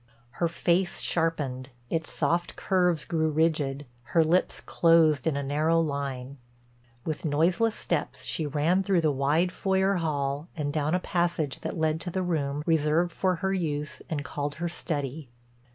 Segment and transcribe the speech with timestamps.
[0.41, 3.85] Her face sharpened, its soft curves grew rigid,
[4.17, 6.39] her lips closed in a narrow line.
[7.05, 11.77] With noiseless steps she ran through the wide foyer hall and down a passage that
[11.77, 15.29] led to the room, reserved for her use and called her study.